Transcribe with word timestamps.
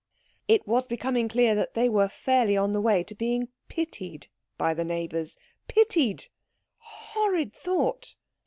It 0.47 0.67
was 0.67 0.87
becoming 0.87 1.29
clear 1.29 1.53
that 1.53 1.75
they 1.75 1.87
were 1.87 2.09
fairly 2.09 2.57
on 2.57 2.71
the 2.71 2.81
way 2.81 3.03
to 3.03 3.13
being 3.13 3.49
pitied 3.69 4.29
by 4.57 4.73
the 4.73 4.83
neighbours. 4.83 5.37
Pitied! 5.67 6.25
Horrid 6.79 7.53
thought. 7.53 8.15